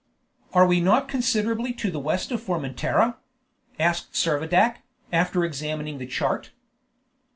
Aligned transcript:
"Are 0.55 0.65
we 0.65 0.81
not 0.81 1.07
considerably 1.07 1.73
to 1.73 1.91
the 1.91 1.99
west 1.99 2.31
of 2.31 2.41
Formentera?" 2.41 3.17
asked 3.79 4.13
Servadac, 4.13 4.77
after 5.13 5.43
examining 5.45 5.99
the 5.99 6.07
chart. 6.07 6.49